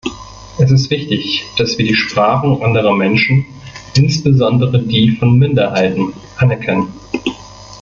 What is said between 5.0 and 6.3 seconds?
von Minderheiten,